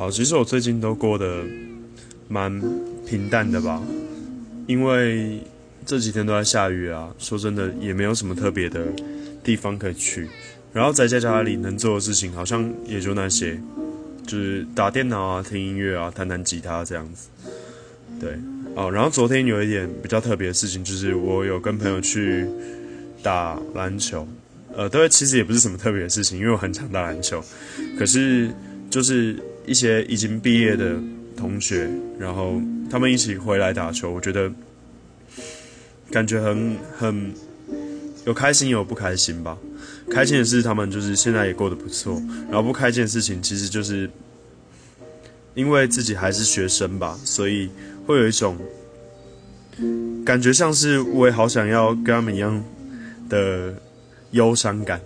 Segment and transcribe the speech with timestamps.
[0.00, 1.44] 好，其实我最近都过得
[2.26, 2.50] 蛮
[3.06, 3.82] 平淡的吧，
[4.66, 5.38] 因为
[5.84, 7.14] 这几天都在下雨啊。
[7.18, 8.86] 说真的，也没有什么特别的
[9.44, 10.26] 地方可以去。
[10.72, 13.60] 然后宅在家里能做的事情，好像也就那些，
[14.26, 17.28] 就是打电脑啊、听音乐啊、弹弹吉他这样子。
[18.18, 18.38] 对，
[18.76, 22.46] 哦，然后昨天有一点比较特别的事情，就是我有跟朋友去
[23.22, 24.26] 打篮球。
[24.74, 27.44] 呃，对，其实也不是什么特别的事情，因为我很常打篮球。
[27.98, 28.50] 可是
[28.88, 29.36] 就是
[29.66, 30.96] 一些已经毕业的
[31.36, 31.88] 同学，
[32.18, 32.60] 然后
[32.90, 34.50] 他们一起回来打球，我觉得
[36.10, 37.34] 感觉很很
[38.26, 39.56] 有开心，有不开心吧。
[40.10, 42.20] 开心的是他们就是现在也过得不错，
[42.50, 44.10] 然后不开心的事情其实就是
[45.54, 47.70] 因为自己还是学生吧，所以
[48.06, 48.56] 会有一种
[50.24, 52.62] 感觉，像是我也好想要跟他们一样
[53.28, 53.72] 的
[54.32, 55.00] 忧伤感。